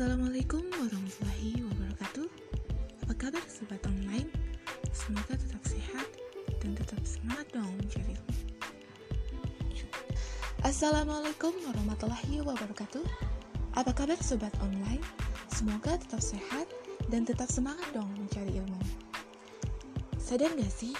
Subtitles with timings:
[0.00, 2.24] Assalamualaikum warahmatullahi wabarakatuh
[3.04, 4.32] Apa kabar sobat online?
[4.96, 6.08] Semoga tetap sehat
[6.56, 8.36] dan tetap semangat dong mencari ilmu
[10.64, 13.04] Assalamualaikum warahmatullahi wabarakatuh
[13.76, 15.04] Apa kabar sobat online?
[15.52, 16.64] Semoga tetap sehat
[17.12, 18.80] dan tetap semangat dong mencari ilmu
[20.16, 20.96] Sadar gak sih?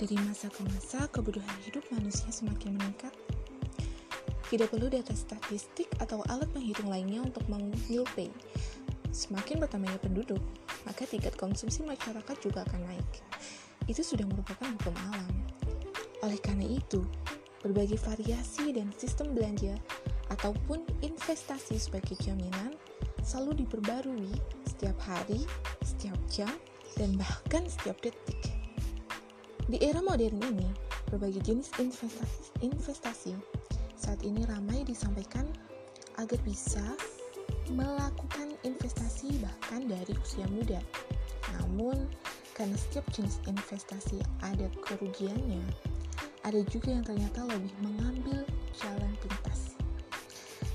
[0.00, 3.12] Dari masa ke masa kebutuhan hidup manusia semakin meningkat
[4.50, 7.46] tidak perlu data statistik atau alat penghitung lainnya untuk
[8.18, 8.26] pay.
[9.14, 10.42] Semakin bertambahnya penduduk,
[10.82, 13.10] maka tingkat konsumsi masyarakat juga akan naik.
[13.86, 15.30] Itu sudah merupakan hukum alam.
[16.26, 17.06] Oleh karena itu,
[17.62, 19.78] berbagai variasi dan sistem belanja
[20.34, 22.74] ataupun investasi sebagai jaminan
[23.22, 24.34] selalu diperbarui
[24.66, 25.46] setiap hari,
[25.86, 26.50] setiap jam,
[26.98, 28.50] dan bahkan setiap detik.
[29.70, 30.66] Di era modern ini,
[31.06, 33.34] berbagai jenis investasi, investasi
[34.00, 35.44] saat ini ramai disampaikan
[36.16, 36.80] agar bisa
[37.68, 40.80] melakukan investasi bahkan dari usia muda.
[41.60, 42.08] Namun,
[42.56, 45.60] karena setiap jenis investasi ada kerugiannya,
[46.48, 48.40] ada juga yang ternyata lebih mengambil
[48.80, 49.76] jalan pintas.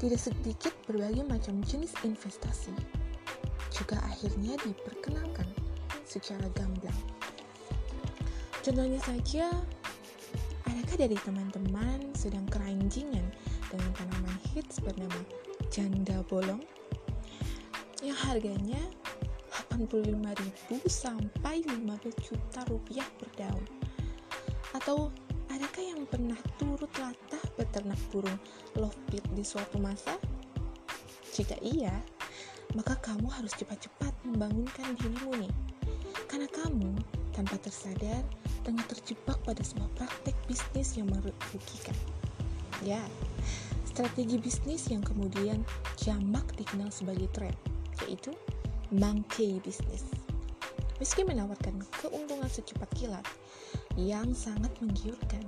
[0.00, 2.72] Tidak sedikit berbagai macam jenis investasi
[3.70, 5.46] juga akhirnya diperkenalkan
[6.08, 6.96] secara gamblang.
[8.60, 9.48] Contohnya saja,
[10.80, 13.28] Adakah dari teman-teman sedang keranjingan
[13.68, 15.20] dengan tanaman hits bernama
[15.68, 16.64] janda bolong
[18.00, 18.80] yang harganya
[19.76, 21.84] 85.000 sampai 15
[22.24, 23.60] juta rupiah per daun?
[24.72, 25.12] Atau
[25.52, 28.40] adakah yang pernah turut latah beternak burung
[28.72, 30.16] lovebird di suatu masa?
[31.36, 31.92] Jika iya,
[32.72, 35.52] maka kamu harus cepat-cepat membangunkan dirimu nih.
[36.24, 36.96] Karena kamu
[37.36, 38.24] tanpa tersadar
[38.62, 41.96] tengah terjebak pada sebuah praktek bisnis yang merugikan.
[42.80, 43.00] Ya,
[43.84, 45.60] strategi bisnis yang kemudian
[46.00, 47.54] jamak dikenal sebagai tren,
[48.06, 48.32] yaitu
[48.90, 50.08] monkey business.
[51.00, 53.24] Meski menawarkan keuntungan secepat kilat
[53.96, 55.44] yang sangat menggiurkan,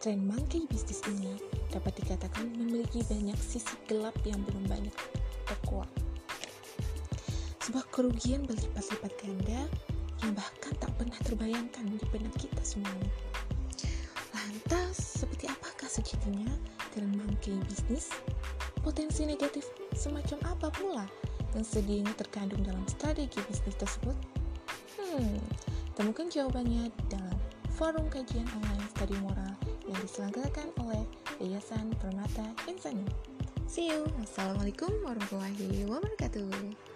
[0.00, 1.40] tren monkey business ini
[1.72, 4.92] dapat dikatakan memiliki banyak sisi gelap yang belum banyak
[5.48, 5.88] terkuak.
[7.64, 9.64] Sebuah kerugian berlipat-lipat ganda
[10.22, 13.10] yang bahkan tak pernah terbayangkan di benak kita semuanya.
[14.30, 16.52] Lantas, seperti apakah sejatinya
[16.94, 18.12] dalam monkey bisnis?
[18.84, 19.66] Potensi negatif
[19.96, 21.06] semacam apa pula
[21.56, 24.16] yang sedianya terkandung dalam strategi bisnis tersebut?
[25.00, 25.40] Hmm,
[25.98, 27.38] temukan jawabannya dalam
[27.74, 29.54] forum kajian online studi moral
[29.88, 31.02] yang diselenggarakan oleh
[31.42, 33.06] Yayasan Permata Insani.
[33.66, 34.06] See you.
[34.22, 36.93] Wassalamualaikum warahmatullahi wabarakatuh.